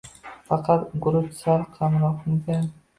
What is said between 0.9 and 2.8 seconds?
guruch sal kamroqmikan